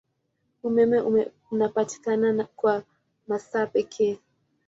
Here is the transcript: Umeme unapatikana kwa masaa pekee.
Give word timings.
Umeme 0.63 1.01
unapatikana 1.51 2.45
kwa 2.55 2.83
masaa 3.27 3.65
pekee. 3.67 4.17